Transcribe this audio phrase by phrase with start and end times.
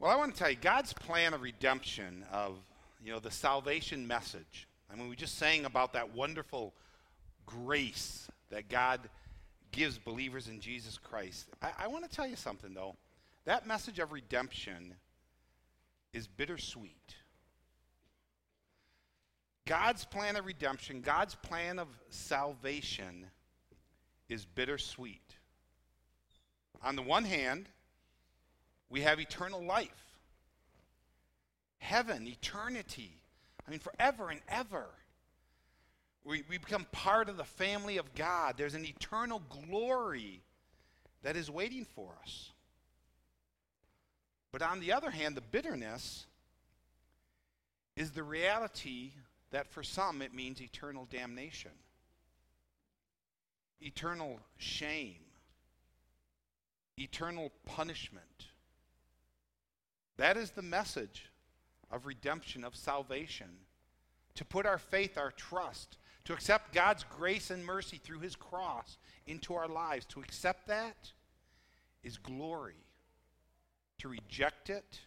[0.00, 2.56] Well, I want to tell you, God's plan of redemption, of
[3.04, 4.68] you know the salvation message.
[4.92, 6.72] I mean, we just sang about that wonderful
[7.46, 9.00] grace that God
[9.72, 11.48] gives believers in Jesus Christ.
[11.60, 12.94] I, I want to tell you something, though.
[13.44, 14.94] That message of redemption
[16.12, 17.16] is bittersweet.
[19.66, 23.26] God's plan of redemption, God's plan of salvation
[24.28, 25.34] is bittersweet.
[26.84, 27.68] On the one hand,
[28.90, 30.18] we have eternal life,
[31.78, 33.12] heaven, eternity.
[33.66, 34.86] I mean, forever and ever.
[36.24, 38.54] We, we become part of the family of God.
[38.56, 40.42] There's an eternal glory
[41.22, 42.50] that is waiting for us.
[44.52, 46.26] But on the other hand, the bitterness
[47.96, 49.12] is the reality
[49.50, 51.72] that for some it means eternal damnation,
[53.80, 55.24] eternal shame,
[56.96, 58.46] eternal punishment.
[60.18, 61.30] That is the message
[61.90, 63.48] of redemption, of salvation.
[64.34, 68.98] To put our faith, our trust, to accept God's grace and mercy through his cross
[69.26, 70.04] into our lives.
[70.06, 71.12] To accept that
[72.04, 72.84] is glory.
[73.98, 75.00] To reject it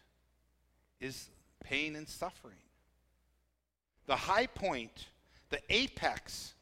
[0.99, 1.29] is
[1.63, 2.55] pain and suffering.
[4.07, 5.07] The high point,
[5.49, 6.53] the apex,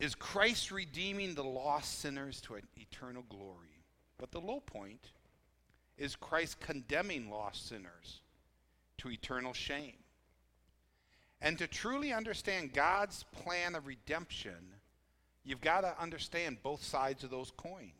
[0.00, 3.84] is Christ redeeming the lost sinners to an eternal glory.
[4.18, 5.10] But the low point
[5.96, 8.20] is Christ condemning lost sinners
[8.98, 9.94] to eternal shame.
[11.40, 14.76] And to truly understand God's plan of redemption,
[15.44, 17.90] you've got to understand both sides of those coins.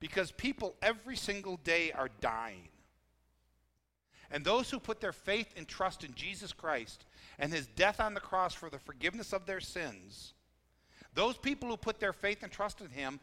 [0.00, 2.68] Because people every single day are dying.
[4.30, 7.04] And those who put their faith and trust in Jesus Christ
[7.38, 10.34] and his death on the cross for the forgiveness of their sins,
[11.14, 13.18] those people who put their faith and trust in him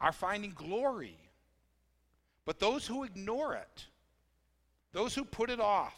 [0.00, 1.18] are finding glory.
[2.44, 3.86] But those who ignore it,
[4.92, 5.94] those who put it off,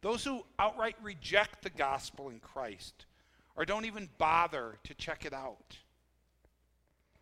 [0.00, 3.06] those who outright reject the gospel in Christ
[3.54, 5.78] or don't even bother to check it out,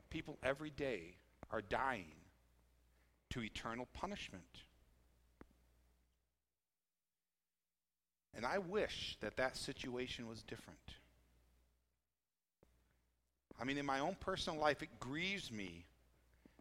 [0.09, 1.17] people every day
[1.53, 2.13] are dying
[3.31, 4.45] to eternal punishment.
[8.35, 10.79] And I wish that that situation was different.
[13.61, 15.85] I mean, in my own personal life, it grieves me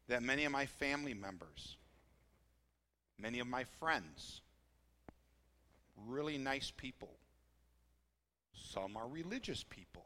[0.10, 1.78] that many of my family members,
[3.18, 4.42] many of my friends,
[6.08, 7.12] really nice people,
[8.54, 10.06] some are religious people,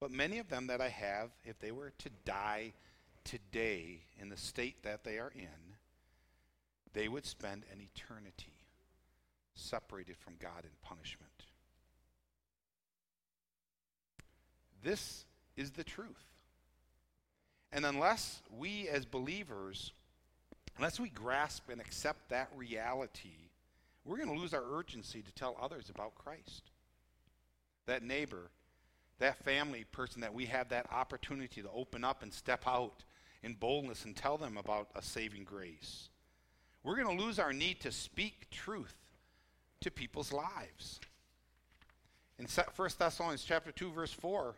[0.00, 2.72] but many of them that I have, if they were to die
[3.24, 5.76] today in the state that they are in,
[6.92, 8.52] they would spend an eternity
[9.54, 11.30] separated from God in punishment.
[14.82, 15.24] This
[15.56, 16.35] is the truth.
[17.76, 19.92] And unless we as believers,
[20.78, 23.50] unless we grasp and accept that reality,
[24.02, 26.70] we're going to lose our urgency to tell others about Christ.
[27.84, 28.50] That neighbor,
[29.18, 33.04] that family person that we have that opportunity to open up and step out
[33.42, 36.08] in boldness and tell them about a saving grace.
[36.82, 38.96] We're going to lose our need to speak truth
[39.82, 40.98] to people's lives.
[42.38, 44.54] In 1 Thessalonians chapter 2 verse 4,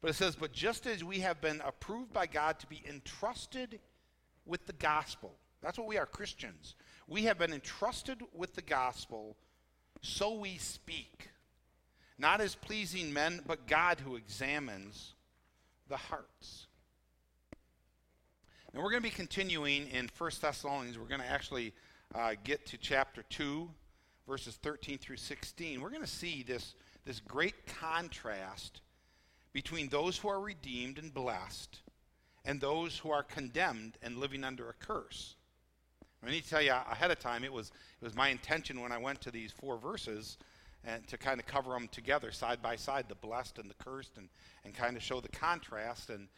[0.00, 3.80] but it says, "But just as we have been approved by God to be entrusted
[4.44, 6.74] with the gospel." That's what we are Christians.
[7.08, 9.36] We have been entrusted with the gospel,
[10.02, 11.30] so we speak.
[12.18, 15.14] Not as pleasing men, but God who examines
[15.88, 16.66] the hearts.
[18.72, 20.98] And we're going to be continuing in 1 Thessalonians.
[20.98, 21.72] We're going to actually
[22.14, 23.68] uh, get to chapter 2,
[24.26, 25.80] verses 13 through 16.
[25.80, 28.80] We're going to see this, this great contrast
[29.58, 31.80] between those who are redeemed and blessed
[32.44, 35.34] and those who are condemned and living under a curse.
[36.24, 38.92] I need to tell you ahead of time, it was, it was my intention when
[38.92, 40.38] I went to these four verses
[40.84, 44.16] and to kind of cover them together side by side, the blessed and the cursed,
[44.16, 44.28] and,
[44.64, 46.08] and kind of show the contrast.
[46.10, 46.28] And,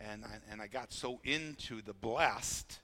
[0.00, 2.80] and, I, and I got so into the blessed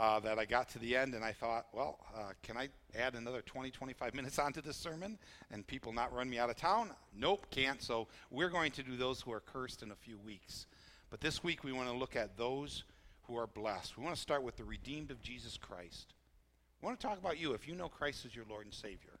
[0.00, 3.14] uh, that I got to the end and I thought, well, uh, can I add
[3.14, 5.18] another 20, 25 minutes onto this sermon
[5.52, 6.90] and people not run me out of town?
[7.14, 7.82] Nope, can't.
[7.82, 10.66] So we're going to do those who are cursed in a few weeks.
[11.10, 12.84] But this week we want to look at those
[13.24, 13.98] who are blessed.
[13.98, 16.14] We want to start with the redeemed of Jesus Christ.
[16.80, 19.18] We want to talk about you if you know Christ as your Lord and Savior,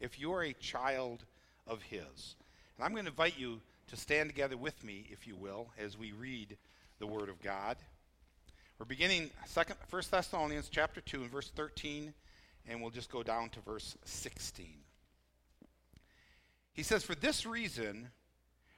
[0.00, 1.24] if you're a child
[1.68, 2.34] of His.
[2.76, 5.96] And I'm going to invite you to stand together with me, if you will, as
[5.96, 6.56] we read
[6.98, 7.76] the Word of God.
[8.78, 12.12] We're beginning second, 1 Thessalonians chapter 2 and verse 13,
[12.68, 14.66] and we'll just go down to verse 16.
[16.72, 18.08] He says, For this reason,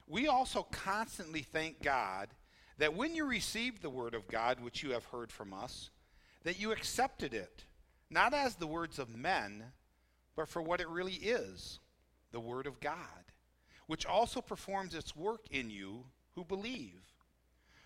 [0.07, 2.29] we also constantly thank God
[2.77, 5.89] that when you received the word of God, which you have heard from us,
[6.43, 7.65] that you accepted it,
[8.09, 9.63] not as the words of men,
[10.35, 11.79] but for what it really is
[12.31, 12.97] the Word of God,
[13.87, 17.01] which also performs its work in you who believe.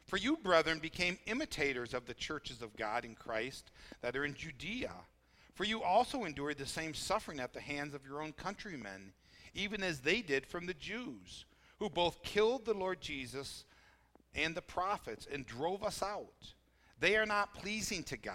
[0.10, 3.70] For you, brethren, became imitators of the churches of God in Christ
[4.02, 4.92] that are in Judea.
[5.54, 9.14] For you also endured the same suffering at the hands of your own countrymen,
[9.54, 11.46] even as they did from the Jews,
[11.78, 13.66] who both killed the Lord Jesus
[14.34, 16.54] and the prophets and drove us out.
[17.00, 18.34] They are not pleasing to God,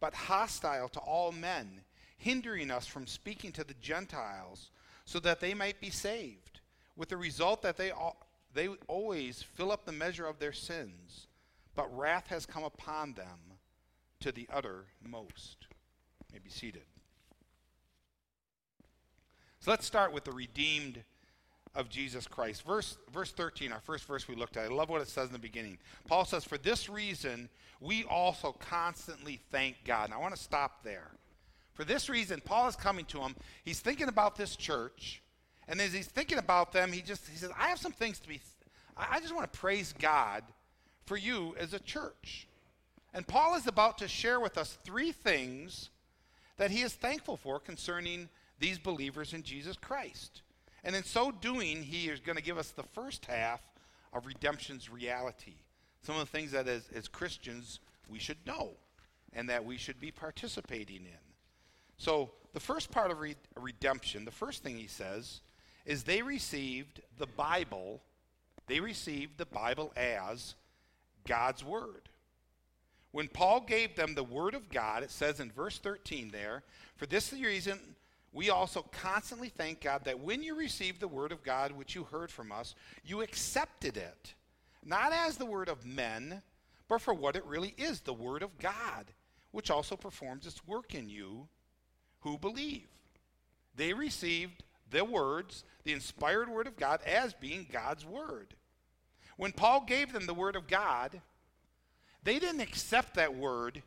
[0.00, 1.82] but hostile to all men,
[2.16, 4.70] hindering us from speaking to the Gentiles
[5.04, 6.60] so that they might be saved,
[6.96, 7.92] with the result that they,
[8.56, 11.26] they always fill up the measure of their sins,
[11.74, 13.58] but wrath has come upon them
[14.20, 15.66] to the uttermost.
[16.30, 16.82] You may be seated.
[19.60, 21.02] So let's start with the redeemed
[21.74, 22.64] of Jesus Christ.
[22.64, 24.64] Verse, verse 13, our first verse we looked at.
[24.64, 25.78] I love what it says in the beginning.
[26.08, 27.48] Paul says, For this reason,
[27.80, 30.06] we also constantly thank God.
[30.06, 31.10] And I want to stop there.
[31.74, 33.36] For this reason, Paul is coming to him.
[33.64, 35.22] He's thinking about this church.
[35.68, 38.28] And as he's thinking about them, he just he says, I have some things to
[38.28, 38.40] be,
[38.96, 40.42] I just want to praise God
[41.04, 42.46] for you as a church.
[43.12, 45.90] And Paul is about to share with us three things
[46.56, 48.28] that he is thankful for concerning
[48.58, 50.42] these believers in Jesus Christ.
[50.84, 53.60] And in so doing, he is going to give us the first half
[54.12, 55.54] of redemption's reality.
[56.02, 58.74] Some of the things that as, as Christians we should know
[59.32, 61.26] and that we should be participating in.
[61.98, 65.40] So, the first part of re- redemption, the first thing he says,
[65.86, 68.02] is they received the Bible,
[68.66, 70.54] they received the Bible as
[71.26, 72.08] God's Word.
[73.12, 76.64] When Paul gave them the Word of God, it says in verse 13 there,
[76.96, 77.78] for this reason
[78.36, 82.04] we also constantly thank God that when you received the word of God, which you
[82.04, 84.34] heard from us, you accepted it,
[84.84, 86.42] not as the word of men,
[86.86, 89.06] but for what it really is the word of God,
[89.52, 91.48] which also performs its work in you
[92.20, 92.88] who believe.
[93.74, 98.54] They received the words, the inspired word of God, as being God's word.
[99.36, 101.20] When Paul gave them the word of God,
[102.22, 103.82] they didn't accept that word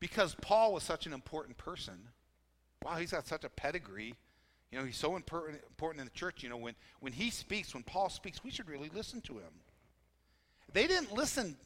[0.00, 2.08] because Paul was such an important person
[2.84, 4.14] wow, he's got such a pedigree.
[4.70, 6.42] You know, he's so important, in the church.
[6.42, 9.52] You know, when, when he speaks, when Paul speaks, we should really listen to him.
[10.72, 11.56] They didn't listen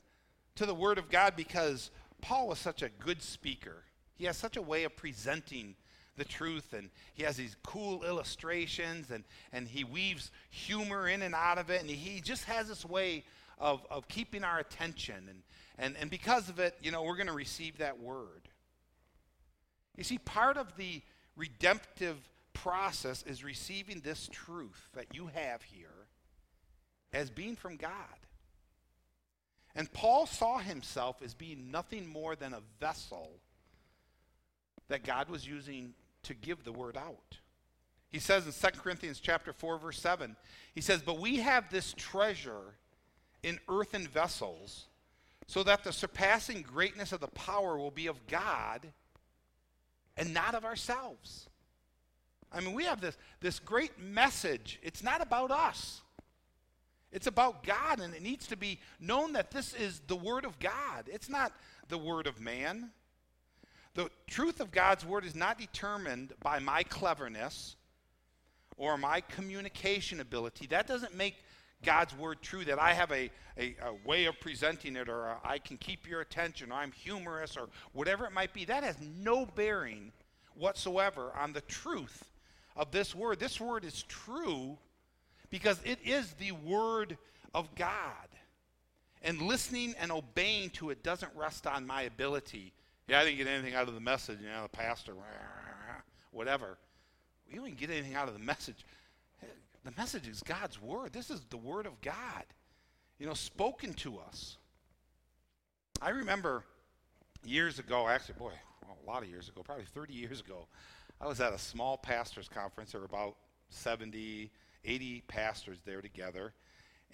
[0.54, 1.90] to the word of God because
[2.20, 3.84] Paul was such a good speaker.
[4.14, 5.74] He has such a way of presenting
[6.16, 11.34] the truth, and he has these cool illustrations, and, and he weaves humor in and
[11.34, 13.24] out of it, and he just has this way
[13.58, 15.28] of, of keeping our attention.
[15.28, 15.42] And,
[15.78, 18.48] and, and because of it, you know, we're going to receive that word.
[19.96, 21.02] You see, part of the
[21.36, 22.16] redemptive
[22.52, 25.88] process is receiving this truth that you have here
[27.12, 27.92] as being from God.
[29.74, 33.30] And Paul saw himself as being nothing more than a vessel
[34.88, 35.94] that God was using
[36.24, 37.38] to give the word out.
[38.08, 40.36] He says in 2 Corinthians chapter 4 verse 7,
[40.74, 42.74] he says, "But we have this treasure
[43.42, 44.86] in earthen vessels,
[45.46, 48.92] so that the surpassing greatness of the power will be of God
[50.16, 51.48] and not of ourselves.
[52.52, 54.78] I mean, we have this, this great message.
[54.82, 56.02] It's not about us,
[57.10, 60.58] it's about God, and it needs to be known that this is the Word of
[60.58, 61.08] God.
[61.12, 61.52] It's not
[61.88, 62.90] the Word of man.
[63.94, 67.76] The truth of God's Word is not determined by my cleverness
[68.76, 70.66] or my communication ability.
[70.66, 71.36] That doesn't make
[71.84, 75.58] God's word true, that I have a, a, a, way of presenting it, or I
[75.58, 79.46] can keep your attention, or I'm humorous, or whatever it might be, that has no
[79.46, 80.12] bearing
[80.54, 82.30] whatsoever on the truth
[82.76, 83.40] of this word.
[83.40, 84.78] This word is true
[85.50, 87.18] because it is the word
[87.52, 88.28] of God.
[89.22, 92.72] And listening and obeying to it doesn't rest on my ability.
[93.08, 95.14] Yeah, I didn't get anything out of the message, you know, the pastor,
[96.30, 96.78] whatever.
[97.50, 98.84] You didn't get anything out of the message.
[99.84, 101.12] The message is God's word.
[101.12, 102.44] This is the word of God,
[103.18, 104.56] you know, spoken to us.
[106.00, 106.64] I remember
[107.44, 108.52] years ago, actually, boy,
[108.84, 110.66] a lot of years ago, probably 30 years ago,
[111.20, 112.92] I was at a small pastors conference.
[112.92, 113.36] There were about
[113.70, 114.50] 70,
[114.84, 116.52] 80 pastors there together.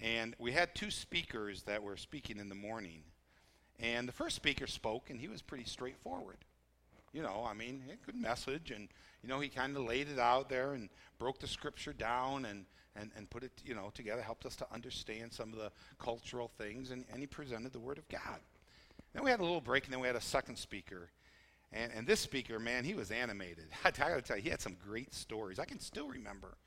[0.01, 3.01] And we had two speakers that were speaking in the morning.
[3.79, 6.37] And the first speaker spoke, and he was pretty straightforward.
[7.13, 8.87] You know, I mean, a good message, and
[9.23, 12.65] you know, he kind of laid it out there and broke the scripture down and,
[12.95, 16.51] and, and put it, you know, together, helped us to understand some of the cultural
[16.57, 18.39] things, and, and he presented the Word of God.
[19.13, 21.09] Then we had a little break, and then we had a second speaker.
[21.71, 23.65] And, and this speaker, man, he was animated.
[23.85, 25.57] I got to tell you, he had some great stories.
[25.57, 26.57] I can still remember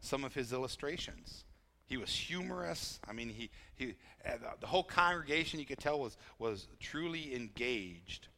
[0.00, 1.44] some of his illustrations.
[1.92, 2.98] He was humorous.
[3.06, 3.96] I mean, he, he,
[4.26, 8.28] uh, the whole congregation, you could tell, was, was truly engaged.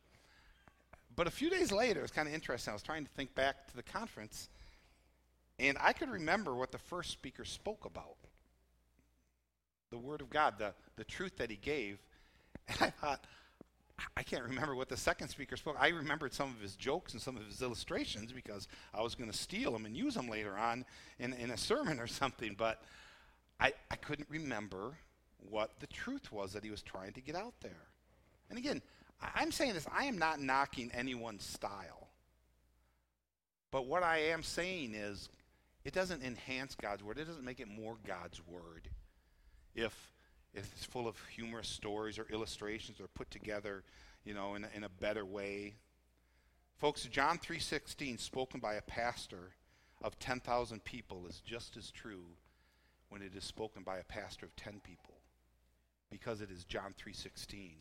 [1.15, 2.73] but a few days later, it was kind of interesting.
[2.73, 4.49] I was trying to think back to the conference,
[5.61, 8.17] and I could remember what the first speaker spoke about
[9.93, 12.01] the Word of God, the, the truth that he gave.
[12.67, 13.25] And I thought,
[14.17, 15.77] I can't remember what the second speaker spoke.
[15.79, 19.31] I remembered some of his jokes and some of his illustrations because I was going
[19.31, 20.85] to steal them and use them later on
[21.21, 22.57] in, in a sermon or something.
[22.59, 22.83] But
[23.61, 24.95] I, I couldn't remember
[25.51, 27.89] what the truth was that he was trying to get out there.
[28.51, 28.83] And again,
[29.35, 32.09] I'm saying this, I am not knocking anyone's style.
[33.71, 35.29] But what I am saying is,
[35.85, 38.89] it doesn't enhance God's word, it doesn't make it more God's word.
[39.75, 40.13] If,
[40.55, 43.83] if it's full of humorous stories or illustrations or put together,
[44.25, 45.75] you know, in a, in a better way.
[46.79, 49.51] Folks, John 3:16 spoken by a pastor
[50.03, 52.25] of 10,000 people is just as true
[53.15, 55.15] when it is spoken by a pastor of 10 people
[56.11, 57.77] because it is John 3:16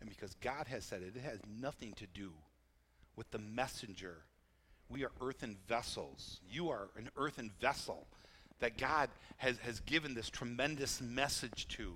[0.00, 2.32] and because God has said it, it has nothing to do
[3.14, 4.24] with the messenger.
[4.88, 6.40] We are earthen vessels.
[6.48, 8.06] You are an earthen vessel
[8.60, 11.92] that God has, has given this tremendous message to.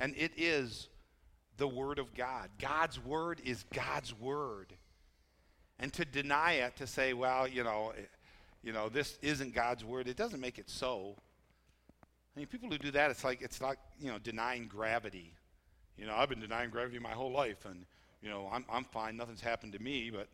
[0.00, 0.88] And it is
[1.58, 2.50] the Word of God.
[2.58, 4.74] God's Word is God's Word.
[5.78, 7.92] And to deny it, to say, well, you know,
[8.64, 11.14] you know, this isn't God's Word, it doesn't make it so.
[12.40, 15.34] Mean, people who do that, it's like, it's like, you know, denying gravity.
[15.98, 17.84] You know, I've been denying gravity my whole life, and,
[18.22, 20.26] you know, I'm, I'm fine, nothing's happened to me, but,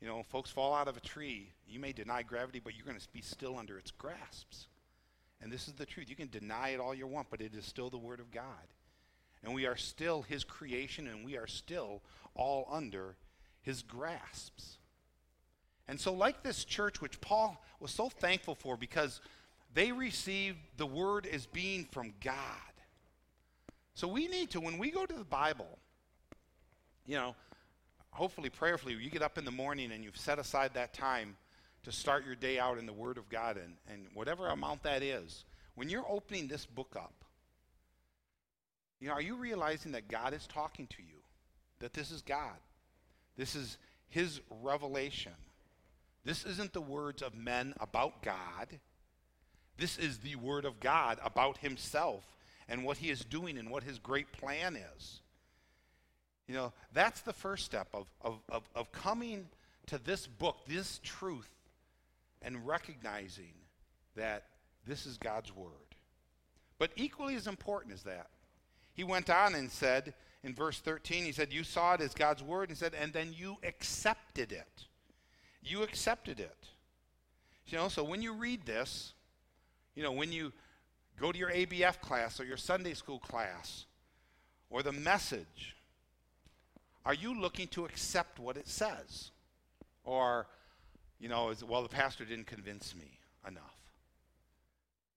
[0.00, 1.50] you know, folks fall out of a tree.
[1.68, 4.68] You may deny gravity, but you're going to be still under its grasps.
[5.42, 6.08] And this is the truth.
[6.08, 8.44] You can deny it all you want, but it is still the Word of God.
[9.44, 12.00] And we are still His creation, and we are still
[12.34, 13.16] all under
[13.60, 14.78] His grasps.
[15.86, 19.20] And so, like this church, which Paul was so thankful for because
[19.74, 22.36] they received the Word as being from God.
[23.94, 25.78] So we need to, when we go to the Bible,
[27.06, 27.34] you know,
[28.10, 31.36] hopefully, prayerfully, you get up in the morning and you've set aside that time
[31.82, 35.02] to start your day out in the Word of God and, and whatever amount that
[35.02, 35.44] is.
[35.74, 37.24] When you're opening this book up,
[39.00, 41.18] you know, are you realizing that God is talking to you?
[41.80, 42.56] That this is God.
[43.36, 45.32] This is His revelation.
[46.24, 48.78] This isn't the words of men about God.
[49.78, 52.24] This is the Word of God about Himself
[52.72, 55.20] and what he is doing and what his great plan is.
[56.48, 59.46] You know, that's the first step of, of, of, of coming
[59.86, 61.50] to this book, this truth,
[62.40, 63.52] and recognizing
[64.16, 64.44] that
[64.86, 65.68] this is God's word.
[66.78, 68.28] But equally as important as that,
[68.94, 72.42] he went on and said in verse 13, he said, You saw it as God's
[72.42, 74.86] word, and said, and then you accepted it.
[75.62, 76.68] You accepted it.
[77.66, 79.12] You know, so when you read this,
[79.94, 80.52] you know, when you
[81.20, 83.86] Go to your ABF class or your Sunday school class
[84.70, 85.76] or the message.
[87.04, 89.30] Are you looking to accept what it says?
[90.04, 90.46] Or,
[91.20, 93.76] you know, is, well, the pastor didn't convince me enough.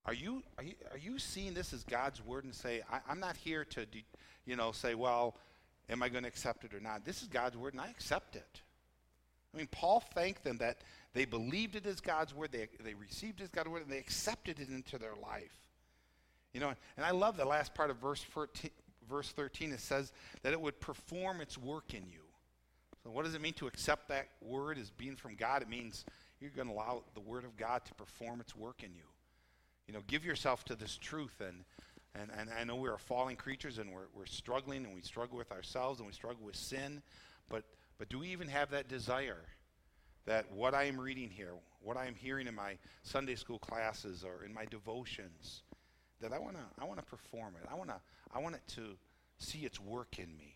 [0.06, 3.20] Are you, are you, are you seeing this as God's word and say, I, am
[3.20, 3.88] not here to,
[4.46, 5.36] you know, say, well,
[5.90, 7.04] am I going to accept it or not?
[7.06, 8.62] This is God's word and I accept it.
[9.56, 10.80] I mean, Paul thanked them that
[11.14, 13.98] they believed it as God's word, they, they received it as God's word, and they
[13.98, 15.56] accepted it into their life.
[16.54, 18.70] You know, and I love the last part of verse 14,
[19.10, 19.72] verse 13.
[19.72, 22.22] It says that it would perform its work in you.
[23.04, 25.62] So, what does it mean to accept that word as being from God?
[25.62, 26.06] It means
[26.42, 29.04] you're going to allow the word of God to perform its work in you.
[29.88, 31.40] You know, give yourself to this truth.
[31.40, 31.64] And,
[32.14, 35.38] and, and I know we are falling creatures and we're, we're struggling and we struggle
[35.38, 37.02] with ourselves and we struggle with sin.
[37.48, 37.64] But,
[37.98, 39.44] but do we even have that desire
[40.26, 44.24] that what I am reading here, what I am hearing in my Sunday school classes
[44.24, 45.62] or in my devotions,
[46.22, 47.68] that I want to I want to perform it.
[47.72, 48.00] I want to
[48.34, 48.98] I want it to
[49.38, 50.56] see its work in me.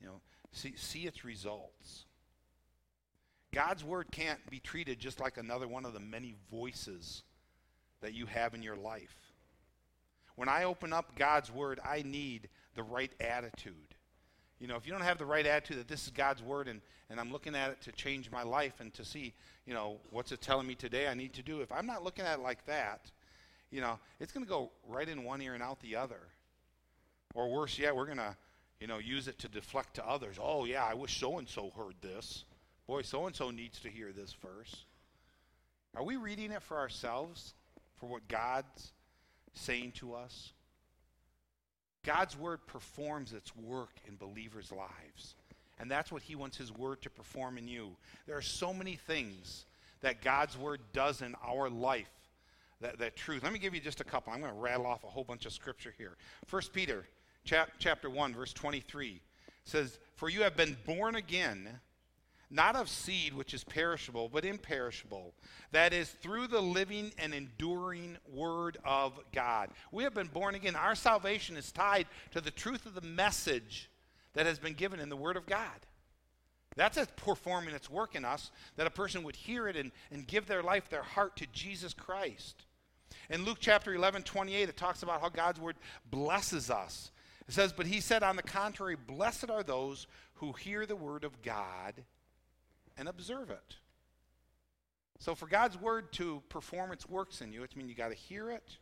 [0.00, 0.20] You know,
[0.52, 2.06] see see its results.
[3.52, 7.24] God's word can't be treated just like another one of the many voices
[8.00, 9.32] that you have in your life.
[10.36, 13.89] When I open up God's word, I need the right attitude.
[14.60, 16.82] You know, if you don't have the right attitude that this is God's word and,
[17.08, 19.32] and I'm looking at it to change my life and to see,
[19.64, 22.26] you know, what's it telling me today I need to do, if I'm not looking
[22.26, 23.10] at it like that,
[23.70, 26.20] you know, it's going to go right in one ear and out the other.
[27.34, 28.36] Or worse yet, we're going to,
[28.80, 30.36] you know, use it to deflect to others.
[30.40, 32.44] Oh, yeah, I wish so and so heard this.
[32.86, 34.84] Boy, so and so needs to hear this verse.
[35.96, 37.54] Are we reading it for ourselves,
[37.98, 38.92] for what God's
[39.54, 40.52] saying to us?
[42.04, 45.34] God's word performs its work in believers' lives.
[45.78, 47.90] And that's what he wants his word to perform in you.
[48.26, 49.64] There are so many things
[50.02, 52.10] that God's word does in our life
[52.80, 53.42] that, that truth.
[53.42, 54.32] Let me give you just a couple.
[54.32, 56.16] I'm going to rattle off a whole bunch of scripture here.
[56.46, 57.06] First Peter
[57.44, 59.20] chap, chapter 1, verse 23
[59.64, 61.80] says, For you have been born again,
[62.50, 65.34] not of seed which is perishable, but imperishable.
[65.72, 69.70] That is, through the living and enduring Word of God.
[69.92, 70.74] We have been born again.
[70.74, 73.88] Our salvation is tied to the truth of the message
[74.34, 75.86] that has been given in the Word of God.
[76.76, 80.26] That's a performing its work in us, that a person would hear it and, and
[80.26, 82.64] give their life, their heart to Jesus Christ.
[83.28, 85.76] In Luke chapter 11, 28, it talks about how God's Word
[86.10, 87.10] blesses us.
[87.48, 91.24] It says, But he said, on the contrary, blessed are those who hear the Word
[91.24, 92.04] of God
[93.00, 93.76] and observe it.
[95.18, 98.14] So for God's word to perform its works in you, it means you got to
[98.14, 98.76] hear it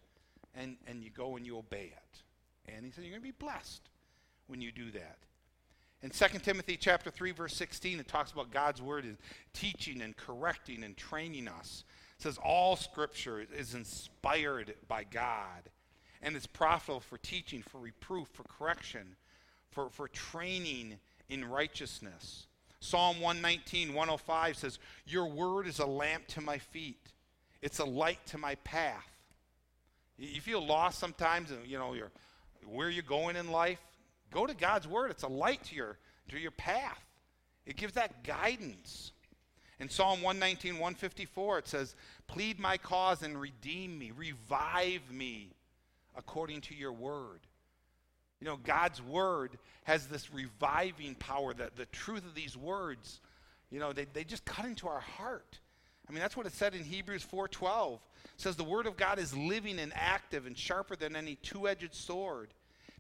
[0.55, 2.23] and, and you go and you obey it.
[2.75, 3.89] And he said you're going to be blessed
[4.49, 5.19] when you do that.
[6.03, 9.17] In 2 Timothy chapter 3 verse 16 it talks about God's word is
[9.53, 11.85] teaching and correcting and training us.
[12.19, 15.71] It says all scripture is inspired by God
[16.23, 19.15] and it's profitable for teaching, for reproof, for correction,
[19.71, 20.99] for, for training
[21.29, 22.48] in righteousness
[22.81, 27.13] Psalm 119, 105 says, Your word is a lamp to my feet,
[27.61, 29.07] it's a light to my path.
[30.17, 32.11] You feel lost sometimes, and you know, you're,
[32.67, 33.79] where you're going in life.
[34.31, 35.11] Go to God's word.
[35.11, 35.97] It's a light to your,
[36.29, 37.03] to your path.
[37.67, 39.13] It gives that guidance.
[39.81, 41.95] In Psalm 119, 154, it says,
[42.27, 45.53] Plead my cause and redeem me, revive me
[46.17, 47.41] according to your word.
[48.41, 53.21] You know, God's word has this reviving power that the truth of these words,
[53.71, 55.59] you know, they, they just cut into our heart.
[56.09, 57.95] I mean, that's what it said in Hebrews 4:12.
[57.95, 61.95] It says the word of God is living and active and sharper than any two-edged
[61.95, 62.55] sword,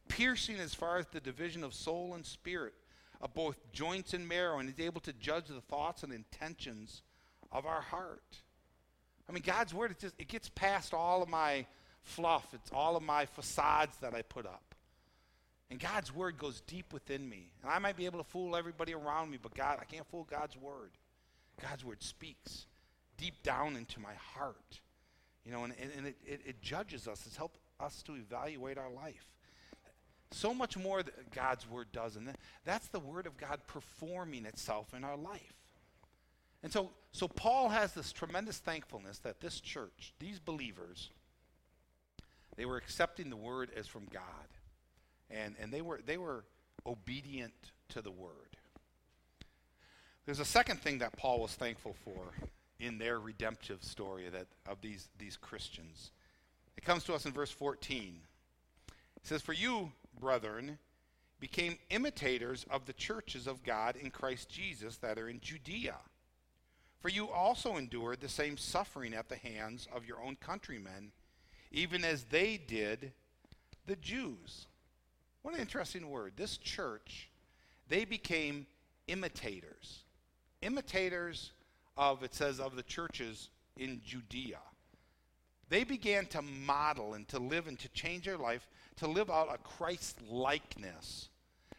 [0.09, 2.75] piercing as far as the division of soul and spirit,
[3.21, 7.02] of both joints and marrow, and is able to judge the thoughts and intentions
[7.50, 8.42] of our heart.
[9.28, 11.64] I mean, God's word, it just it gets past all of my
[12.02, 12.47] fluff.
[12.52, 14.67] It's all of my facades that I put up.
[15.70, 17.50] And God's word goes deep within me.
[17.62, 20.26] And I might be able to fool everybody around me, but God, I can't fool
[20.30, 20.90] God's word.
[21.61, 22.66] God's word speaks
[23.18, 24.81] deep down into my heart.
[25.44, 27.24] You know, and, and it, it, it judges us.
[27.26, 29.26] It's helped us to evaluate our life.
[30.31, 32.16] So much more that God's word does.
[32.16, 35.54] And that's the word of God performing itself in our life.
[36.62, 41.11] And so, so Paul has this tremendous thankfulness that this church, these believers,
[42.57, 44.22] they were accepting the word as from God
[45.31, 46.45] and, and they, were, they were
[46.87, 47.55] obedient
[47.91, 48.57] to the word.
[50.27, 52.33] There's a second thing that Paul was thankful for
[52.79, 56.11] in their redemptive story that, of these, these Christians.
[56.77, 58.21] It comes to us in verse 14.
[59.17, 60.79] It says, For you, brethren,
[61.41, 65.97] became imitators of the churches of God in Christ Jesus that are in Judea.
[67.01, 71.12] For you also endured the same suffering at the hands of your own countrymen,
[71.71, 73.12] even as they did
[73.87, 74.67] the Jews.
[75.42, 76.33] What an interesting word.
[76.37, 77.29] This church,
[77.88, 78.66] they became
[79.07, 80.05] imitators.
[80.62, 81.53] Imitators
[81.96, 84.59] of, it says, of the churches in Judea.
[85.68, 89.53] They began to model and to live and to change their life, to live out
[89.53, 91.29] a Christ likeness,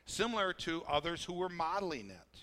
[0.06, 2.40] similar to others who were modeling it.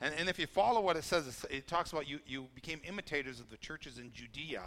[0.00, 3.40] And, and if you follow what it says, it talks about you, you became imitators
[3.40, 4.62] of the churches in Judea.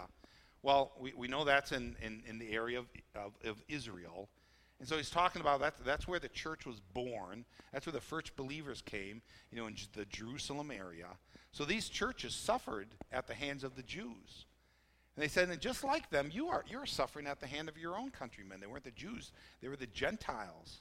[0.62, 4.28] Well, we, we know that's in, in, in the area of, of, of Israel.
[4.80, 5.74] And so he's talking about that.
[5.84, 7.44] That's where the church was born.
[7.72, 11.08] That's where the first believers came, you know, in the Jerusalem area.
[11.50, 14.46] So these churches suffered at the hands of the Jews.
[15.16, 17.76] And they said, and just like them, you are you're suffering at the hand of
[17.76, 18.60] your own countrymen.
[18.60, 20.80] They weren't the Jews; they were the Gentiles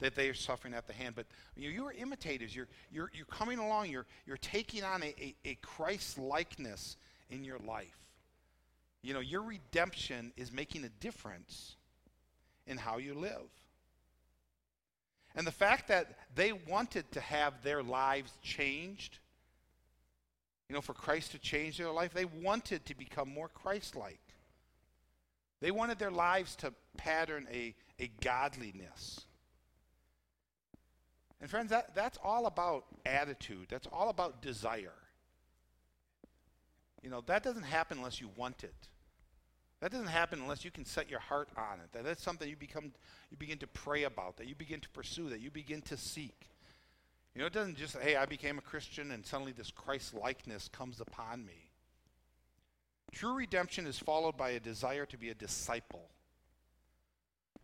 [0.00, 1.14] that they are suffering at the hand.
[1.14, 1.24] But
[1.56, 2.54] you, know, you are imitators.
[2.54, 3.88] You're you're you're coming along.
[3.88, 6.98] You're you're taking on a, a, a Christ likeness
[7.30, 7.96] in your life.
[9.00, 11.76] You know, your redemption is making a difference
[12.68, 13.50] in how you live.
[15.34, 19.18] And the fact that they wanted to have their lives changed,
[20.68, 24.20] you know, for Christ to change their life, they wanted to become more Christ like.
[25.60, 29.20] They wanted their lives to pattern a, a godliness.
[31.40, 33.66] And friends, that, that's all about attitude.
[33.68, 34.92] That's all about desire.
[37.02, 38.74] You know, that doesn't happen unless you want it.
[39.80, 41.92] That doesn't happen unless you can set your heart on it.
[41.92, 42.92] That that's something you become
[43.30, 46.48] you begin to pray about, that you begin to pursue, that you begin to seek.
[47.34, 50.68] You know, it doesn't just hey, I became a Christian and suddenly this Christ likeness
[50.68, 51.70] comes upon me.
[53.12, 56.10] True redemption is followed by a desire to be a disciple,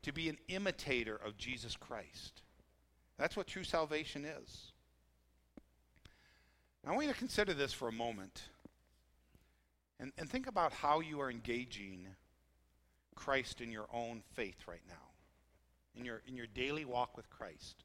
[0.03, 2.43] to be an imitator of Jesus Christ.
[3.19, 4.73] That's what true salvation is.
[6.87, 8.43] I want you to consider this for a moment.
[10.01, 12.07] And, and think about how you are engaging
[13.15, 14.95] Christ in your own faith right now,
[15.95, 17.85] in your, in your daily walk with Christ.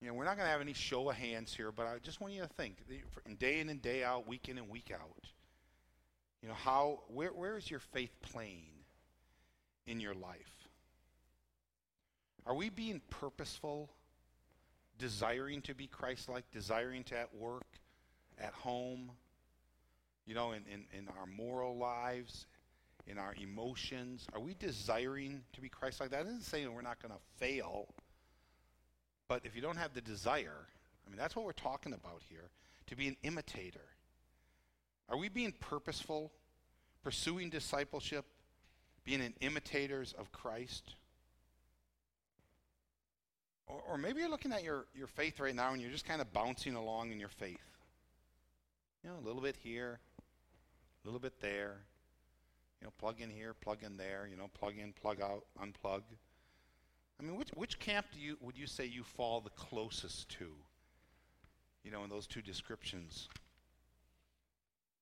[0.00, 2.20] You know, we're not going to have any show of hands here, but I just
[2.20, 2.76] want you to think,
[3.26, 5.26] in day in and day out, week in and week out,
[6.42, 8.68] you know, how, where, where is your faith playing
[9.86, 10.68] in your life?
[12.46, 13.90] Are we being purposeful,
[14.98, 17.66] desiring to be Christ like, desiring to at work,
[18.38, 19.10] at home,
[20.26, 22.46] you know, in, in, in our moral lives,
[23.06, 24.26] in our emotions?
[24.34, 26.10] Are we desiring to be Christ like?
[26.10, 26.24] that?
[26.24, 27.88] That isn't saying we're not going to fail.
[29.28, 30.66] But if you don't have the desire,
[31.06, 32.50] I mean, that's what we're talking about here
[32.86, 33.80] to be an imitator.
[35.08, 36.32] Are we being purposeful,
[37.02, 38.24] pursuing discipleship,
[39.04, 40.94] being an imitators of Christ?
[43.66, 46.20] Or, or maybe you're looking at your, your faith right now and you're just kind
[46.20, 47.65] of bouncing along in your faith.
[49.06, 51.76] You know, a little bit here, a little bit there.
[52.80, 56.02] You know, plug in here, plug in there, you know, plug in, plug out, unplug.
[57.20, 60.50] I mean, which, which camp do you, would you say you fall the closest to?
[61.84, 63.28] You know, in those two descriptions.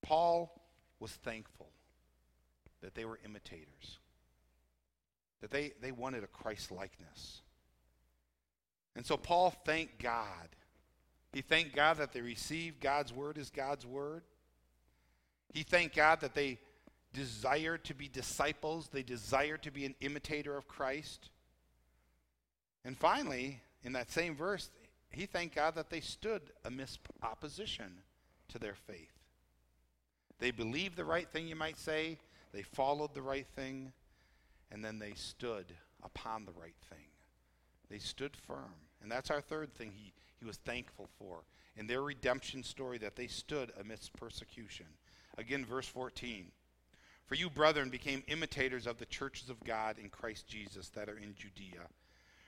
[0.02, 0.60] Paul
[1.00, 1.70] was thankful
[2.82, 4.00] that they were imitators,
[5.40, 7.40] that they, they wanted a Christ likeness.
[8.94, 10.50] And so Paul thanked God.
[11.34, 14.22] He thanked God that they received God's word as God's word.
[15.52, 16.60] He thanked God that they
[17.12, 21.28] desired to be disciples, they desired to be an imitator of Christ.
[22.84, 24.70] And finally, in that same verse,
[25.10, 27.98] he thanked God that they stood amidst opposition
[28.48, 29.12] to their faith.
[30.38, 32.18] They believed the right thing, you might say,
[32.52, 33.92] they followed the right thing,
[34.70, 35.66] and then they stood
[36.02, 37.06] upon the right thing.
[37.90, 38.74] They stood firm.
[39.02, 40.12] And that's our third thing he,
[40.44, 44.84] he was thankful for in their redemption story that they stood amidst persecution.
[45.38, 46.52] Again, verse 14.
[47.26, 51.16] For you, brethren, became imitators of the churches of God in Christ Jesus that are
[51.16, 51.86] in Judea.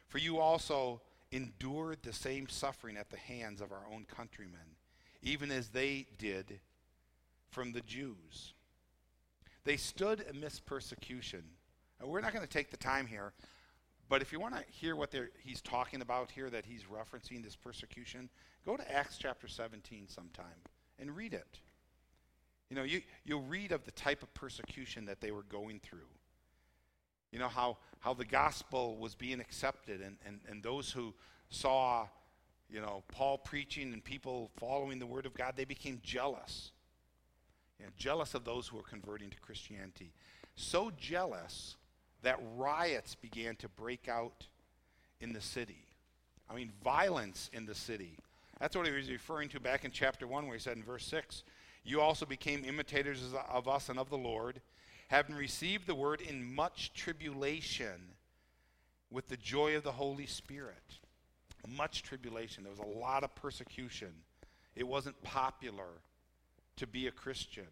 [0.08, 1.00] For you also
[1.32, 4.76] endured the same suffering at the hands of our own countrymen,
[5.22, 6.60] even as they did
[7.50, 8.52] from the Jews.
[9.64, 11.44] They stood amidst persecution.
[11.98, 13.32] Now, we're not going to take the time here,
[14.08, 17.56] but if you want to hear what he's talking about here, that he's referencing this
[17.56, 18.28] persecution,
[18.64, 20.44] go to Acts chapter 17 sometime
[20.98, 21.60] and read it.
[22.70, 26.08] You know, you, you'll read of the type of persecution that they were going through.
[27.32, 31.14] You know, how, how the gospel was being accepted, and, and, and those who
[31.48, 32.06] saw,
[32.70, 36.70] you know, Paul preaching and people following the word of God, they became jealous.
[37.78, 40.12] You know, jealous of those who were converting to Christianity.
[40.54, 41.76] So jealous
[42.22, 44.46] that riots began to break out
[45.20, 45.86] in the city.
[46.48, 48.18] I mean, violence in the city.
[48.60, 51.04] That's what he was referring to back in chapter 1, where he said in verse
[51.06, 51.44] 6
[51.84, 54.60] You also became imitators of us and of the Lord,
[55.08, 58.14] having received the word in much tribulation
[59.10, 60.98] with the joy of the Holy Spirit.
[61.76, 62.62] Much tribulation.
[62.62, 64.12] There was a lot of persecution.
[64.76, 66.00] It wasn't popular
[66.76, 67.66] to be a Christian.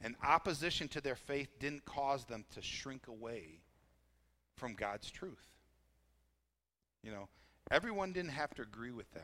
[0.00, 3.60] And opposition to their faith didn't cause them to shrink away
[4.56, 5.46] from God's truth.
[7.02, 7.28] You know,
[7.70, 9.22] everyone didn't have to agree with them.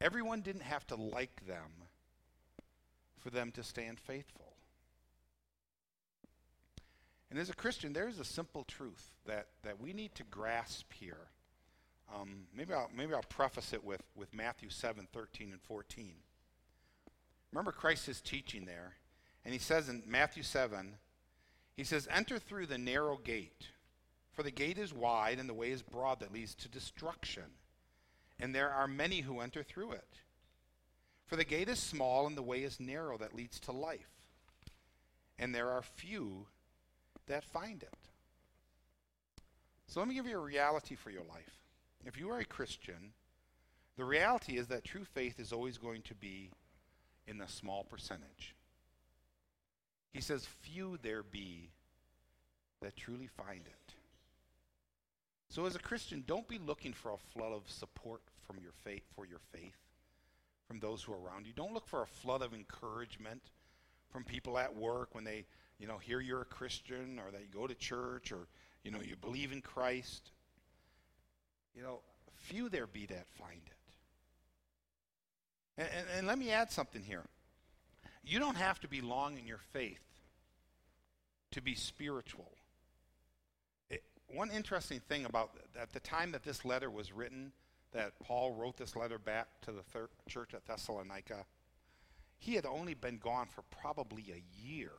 [0.00, 1.88] Everyone didn't have to like them
[3.20, 4.52] for them to stand faithful.
[7.30, 10.92] And as a Christian, there is a simple truth that, that we need to grasp
[10.92, 11.28] here.
[12.14, 16.12] Um, maybe, I'll, maybe I'll preface it with, with Matthew 7 13 and 14.
[17.52, 18.96] Remember Christ's teaching there.
[19.44, 20.94] And he says in Matthew 7,
[21.76, 23.68] he says, Enter through the narrow gate,
[24.32, 27.44] for the gate is wide and the way is broad that leads to destruction.
[28.40, 30.08] And there are many who enter through it.
[31.26, 34.10] For the gate is small and the way is narrow that leads to life.
[35.38, 36.46] And there are few
[37.26, 37.94] that find it.
[39.86, 41.58] So let me give you a reality for your life.
[42.04, 43.12] If you are a Christian,
[43.96, 46.50] the reality is that true faith is always going to be
[47.26, 48.54] in the small percentage.
[50.12, 51.70] He says, Few there be
[52.80, 53.94] that truly find it.
[55.48, 59.02] So as a Christian, don't be looking for a flood of support from your faith
[59.14, 59.76] for your faith
[60.66, 61.52] from those who are around you.
[61.52, 63.42] Don't look for a flood of encouragement
[64.10, 65.44] from people at work when they,
[65.78, 68.48] you know, hear you're a Christian or that you go to church or,
[68.82, 70.30] you know, you believe in Christ.
[71.74, 72.00] You know,
[72.34, 73.72] few there be that find it.
[75.76, 77.24] And, and, and let me add something here.
[78.24, 80.02] You don't have to be long in your faith
[81.50, 82.50] to be spiritual.
[83.90, 87.52] It, one interesting thing about at the time that this letter was written,
[87.92, 91.44] that Paul wrote this letter back to the thir- church at Thessalonica,
[92.38, 94.92] he had only been gone for probably a year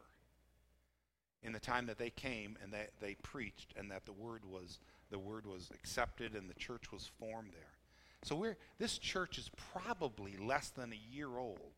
[1.41, 4.79] in the time that they came and that they preached and that the word was
[5.09, 7.77] the word was accepted and the church was formed there.
[8.23, 11.72] So we're, this church is probably less than a year old.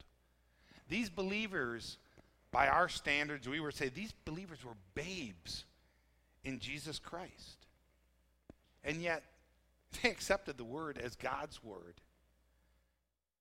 [0.88, 1.98] These believers,
[2.52, 5.65] by our standards, we would say these believers were babes
[6.43, 7.65] in Jesus Christ.
[8.84, 9.24] And yet,
[10.04, 11.95] they accepted the word as God's word.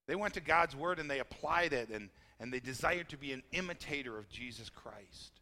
[0.07, 3.33] They went to God's word and they applied it and, and they desired to be
[3.33, 5.41] an imitator of Jesus Christ.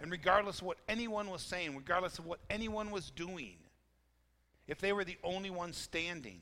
[0.00, 3.56] And regardless of what anyone was saying, regardless of what anyone was doing,
[4.66, 6.40] if they were the only ones standing,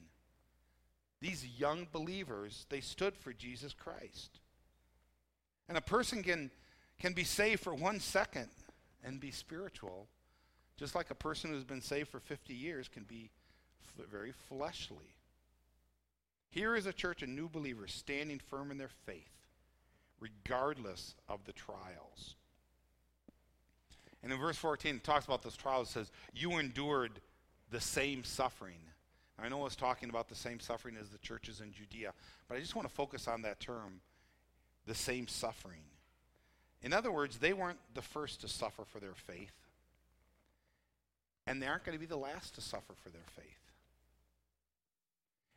[1.21, 4.41] these young believers, they stood for Jesus Christ.
[5.73, 6.51] And a person can,
[7.01, 8.49] can be saved for one second
[9.03, 10.07] and be spiritual,
[10.77, 13.31] just like a person who's been saved for 50 years can be
[13.99, 15.15] f- very fleshly.
[16.51, 19.33] Here is a church of new believers standing firm in their faith,
[20.21, 22.35] regardless of the trials.
[24.23, 25.89] And in verse 14, it talks about those trials.
[25.89, 27.13] It says, You endured
[27.71, 28.77] the same suffering.
[29.43, 32.13] I know it's talking about the same suffering as the churches in Judea,
[32.47, 34.03] but I just want to focus on that term,
[34.87, 35.83] the same suffering.
[36.83, 39.55] In other words, they weren't the first to suffer for their faith,
[41.47, 43.47] and they aren't going to be the last to suffer for their faith.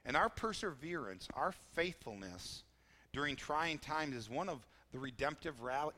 [0.06, 2.64] And our perseverance, our faithfulness
[3.12, 5.56] during trying times is one of the redemptive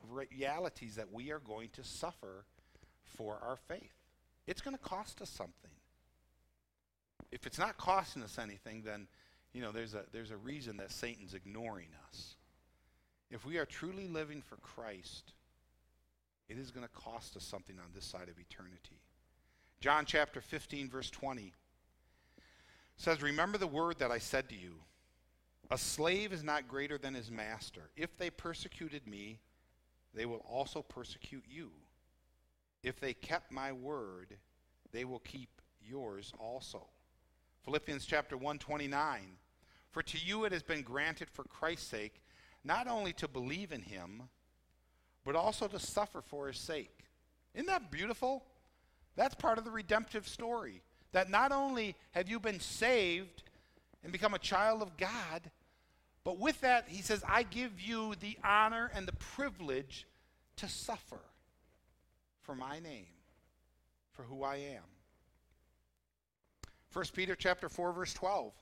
[0.10, 2.46] realities that we are going to suffer
[3.04, 3.94] for our faith.
[4.48, 5.72] It's going to cost us something.
[7.32, 9.08] If it's not costing us anything, then
[9.54, 12.37] you know there's a there's a reason that Satan's ignoring us.
[13.30, 15.34] If we are truly living for Christ,
[16.48, 19.02] it is going to cost us something on this side of eternity.
[19.80, 21.54] John chapter 15 verse 20
[22.96, 24.84] says, "Remember the word that I said to you,
[25.70, 27.90] a slave is not greater than his master.
[27.96, 29.40] If they persecuted me,
[30.14, 31.72] they will also persecute you.
[32.84, 34.38] If they kept my word,
[34.92, 36.88] they will keep yours also.
[37.66, 39.38] Philippians chapter 129.
[39.92, 42.22] For to you it has been granted for Christ's sake
[42.68, 44.24] not only to believe in him,
[45.24, 47.06] but also to suffer for his sake.
[47.56, 48.44] Isn't that beautiful?
[49.16, 50.82] That's part of the redemptive story.
[51.14, 53.44] That not only have you been saved
[54.04, 55.50] and become a child of God,
[56.26, 60.06] but with that, he says, I give you the honor and the privilege
[60.58, 61.22] to suffer
[62.42, 63.08] for my name,
[64.14, 64.84] for who I am.
[66.92, 68.54] 1 Peter chapter 4 verse 12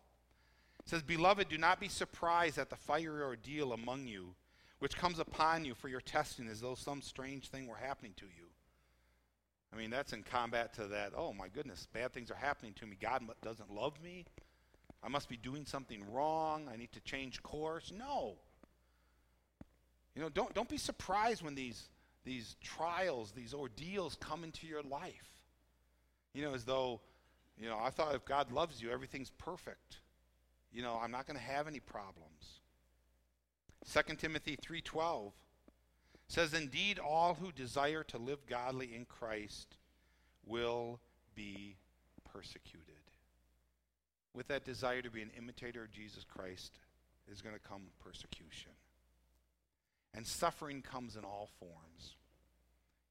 [0.85, 4.35] says, "Beloved, do not be surprised at the fiery ordeal among you,
[4.79, 8.25] which comes upon you for your testing as though some strange thing were happening to
[8.25, 8.49] you."
[9.73, 12.85] I mean, that's in combat to that, oh my goodness, bad things are happening to
[12.85, 12.95] me.
[12.99, 14.25] God doesn't love me.
[15.03, 16.69] I must be doing something wrong.
[16.71, 17.91] I need to change course.
[17.91, 18.35] No.
[20.15, 21.89] You know, don't, don't be surprised when these
[22.23, 25.29] these trials, these ordeals come into your life.
[26.33, 26.99] You know, as though,
[27.57, 29.97] you know, I thought if God loves you, everything's perfect.
[30.75, 32.59] You know, I'm not going to have any problems.
[33.89, 35.31] 2 Timothy 3:12
[36.27, 39.77] says indeed all who desire to live godly in Christ
[40.45, 40.99] will
[41.33, 41.77] be
[42.25, 42.81] persecuted.
[44.33, 46.77] With that desire to be an imitator of Jesus Christ
[47.31, 48.71] is going to come persecution.
[50.13, 52.15] And suffering comes in all forms.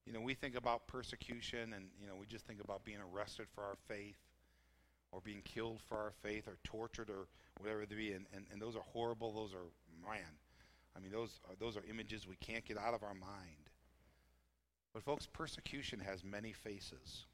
[0.05, 3.47] You know, we think about persecution and, you know, we just think about being arrested
[3.55, 4.17] for our faith
[5.15, 7.27] or being killed for our faith or tortured or
[7.59, 8.11] whatever it be.
[8.11, 9.31] And, and, and those are horrible.
[9.31, 9.65] Those are,
[10.05, 10.19] man,
[10.95, 13.69] I mean, those are, those are images we can't get out of our mind.
[14.93, 17.25] But, folks, persecution has many faces.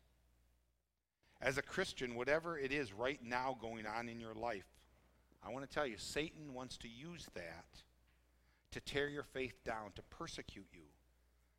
[1.41, 4.67] As a Christian, whatever it is right now going on in your life,
[5.43, 7.65] I want to tell you, Satan wants to use that
[8.71, 10.85] to tear your faith down, to persecute you,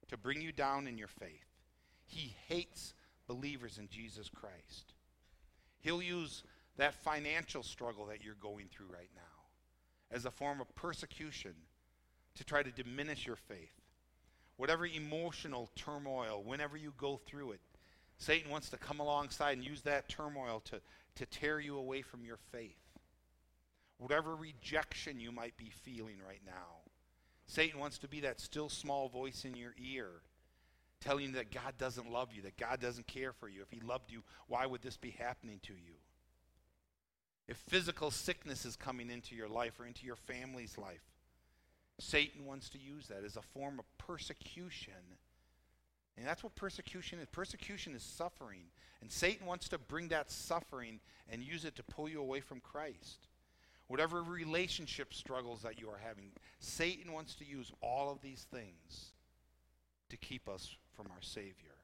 [0.06, 1.46] to bring you down in your faith.
[2.06, 2.94] He hates
[3.26, 4.94] believers in Jesus Christ.
[5.82, 6.44] He'll use
[6.76, 9.22] that financial struggle that you're going through right now
[10.10, 11.54] as a form of persecution
[12.34, 13.74] to try to diminish your faith.
[14.56, 17.60] Whatever emotional turmoil, whenever you go through it,
[18.18, 20.80] Satan wants to come alongside and use that turmoil to,
[21.16, 22.76] to tear you away from your faith.
[23.98, 26.82] Whatever rejection you might be feeling right now,
[27.46, 30.22] Satan wants to be that still small voice in your ear
[31.02, 33.62] telling you that God doesn't love you, that God doesn't care for you.
[33.62, 35.94] If he loved you, why would this be happening to you?
[37.48, 41.02] If physical sickness is coming into your life or into your family's life,
[41.98, 44.94] Satan wants to use that as a form of persecution.
[46.16, 47.26] And that's what persecution is.
[47.32, 48.64] Persecution is suffering.
[49.00, 52.60] And Satan wants to bring that suffering and use it to pull you away from
[52.60, 53.28] Christ
[53.92, 56.30] whatever relationship struggles that you are having.
[56.60, 59.12] Satan wants to use all of these things
[60.08, 61.76] to keep us from our Savior.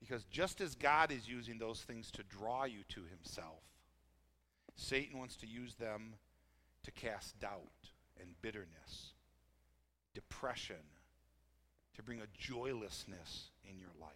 [0.00, 3.62] Because just as God is using those things to draw you to Himself,
[4.76, 6.14] Satan wants to use them
[6.84, 9.12] to cast doubt and bitterness,
[10.14, 10.76] depression,
[11.94, 14.10] to bring a joylessness in your life.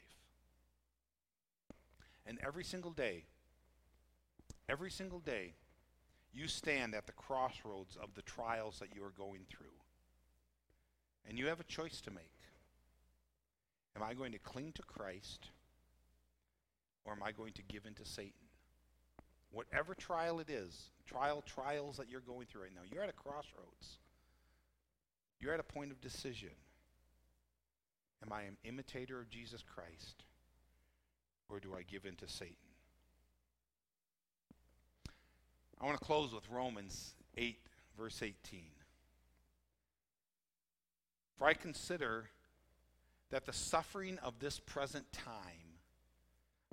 [2.26, 3.24] And every single day,
[4.68, 5.52] every single day,
[6.33, 9.66] you stand at the crossroads of the trials that you are going through.
[11.28, 12.33] And you have a choice to make.
[13.96, 15.50] Am I going to cling to Christ
[17.04, 18.33] or am I going to give in to Satan?
[19.50, 23.12] Whatever trial it is, trial, trials that you're going through right now, you're at a
[23.12, 23.98] crossroads.
[25.38, 26.50] You're at a point of decision.
[28.24, 30.24] Am I an imitator of Jesus Christ
[31.48, 32.57] or do I give in to Satan?
[35.80, 37.59] I want to close with Romans 8,
[37.96, 38.62] verse 18.
[41.37, 42.30] For I consider
[43.34, 45.80] that the suffering of this present time,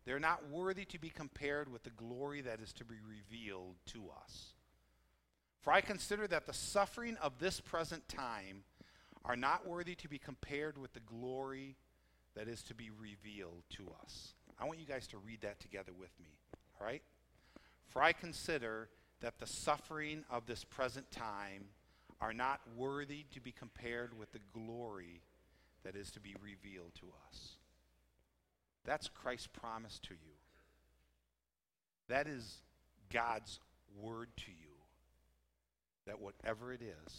[0.05, 4.03] they're not worthy to be compared with the glory that is to be revealed to
[4.23, 4.53] us.
[5.61, 8.61] For I consider that the suffering of this present time
[9.25, 11.77] are not worthy to be compared with the glory
[12.35, 14.35] that is to be revealed to us.
[14.59, 16.29] I want you guys to read that together with me,
[16.79, 17.01] all right?
[17.87, 18.87] For I consider
[19.21, 21.69] that the suffering of this present time
[22.21, 25.21] are not worthy to be compared with the glory
[25.83, 27.57] that is to be revealed to us.
[28.85, 30.33] That's Christ's promise to you.
[32.07, 32.61] That is
[33.11, 33.59] God's
[33.99, 34.69] word to you.
[36.07, 37.13] That whatever it is,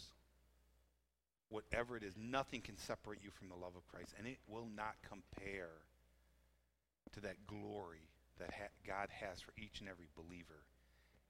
[1.48, 4.14] whatever it is, nothing can separate you from the love of Christ.
[4.18, 5.70] And it will not compare
[7.12, 10.64] to that glory that ha- God has for each and every believer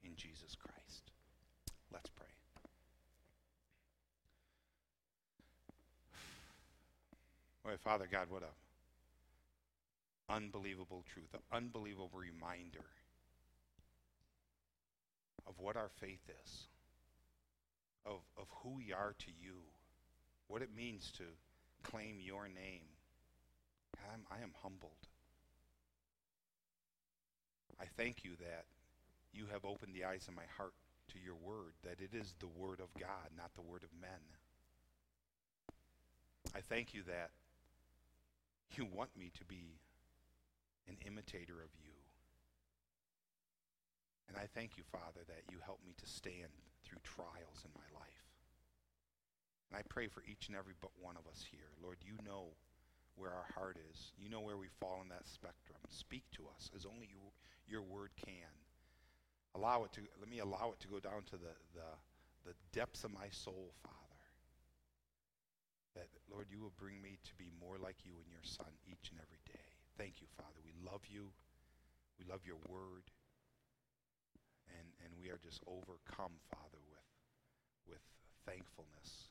[0.03, 1.11] in Jesus Christ.
[1.92, 2.42] Let's pray.
[7.64, 12.85] Boy, Father God, what a unbelievable truth, an unbelievable reminder
[15.46, 16.66] of what our faith is,
[18.05, 19.59] of, of who we are to you,
[20.48, 21.25] what it means to
[21.83, 22.88] claim your name.
[24.12, 24.90] I'm, I am humbled.
[27.81, 28.64] I thank you that
[29.33, 30.75] you have opened the eyes of my heart
[31.12, 34.11] to your word, that it is the word of God, not the word of men.
[36.55, 37.31] I thank you that
[38.79, 39.79] you want me to be
[40.89, 41.95] an imitator of you.
[44.29, 46.53] And I thank you, Father, that you help me to stand
[46.85, 48.27] through trials in my life.
[49.71, 51.73] And I pray for each and every but one of us here.
[51.83, 52.57] Lord, you know
[53.17, 54.13] where our heart is.
[54.19, 55.79] You know where we fall in that spectrum.
[55.89, 57.21] Speak to us as only you,
[57.67, 58.53] your word can.
[59.55, 63.05] Allow it to let me allow it to go down to the, the, the depths
[63.05, 64.02] of my soul, Father.
[65.95, 69.13] That Lord, you will bring me to be more like you and your son each
[69.13, 69.69] and every day.
[70.01, 70.57] Thank you, Father.
[70.65, 71.37] We love you.
[72.17, 73.13] We love your word.
[74.73, 77.09] And and we are just overcome, Father, with
[77.85, 78.05] with
[78.49, 79.29] thankfulness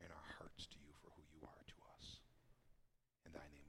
[0.00, 2.24] in our hearts to you for who you are to us.
[3.28, 3.61] In thy name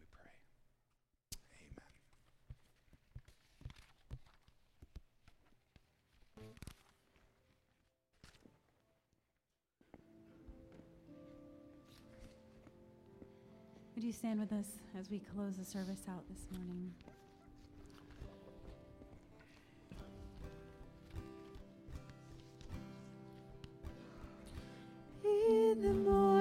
[14.13, 14.67] you stand with us
[14.99, 16.93] as we close the service out this morning?
[25.23, 26.32] In the morning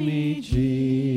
[0.00, 1.09] me, Jesus.